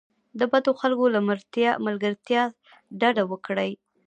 د 0.39 0.41
بدو 0.51 0.71
خلکو 0.81 1.05
له 1.15 1.19
ملګرتیا 1.87 2.43
ډډه 2.99 3.23
وکړئ. 3.31 3.71